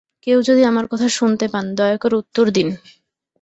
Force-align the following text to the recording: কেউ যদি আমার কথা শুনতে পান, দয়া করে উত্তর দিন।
কেউ 0.27 0.37
যদি 0.41 0.61
আমার 0.63 0.85
কথা 0.87 1.07
শুনতে 1.09 1.45
পান, 1.47 1.65
দয়া 1.75 1.97
করে 1.97 2.15
উত্তর 2.15 2.45
দিন। 2.49 2.67